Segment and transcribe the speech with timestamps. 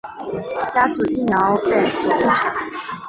[0.73, 2.33] 加速医疗院所工程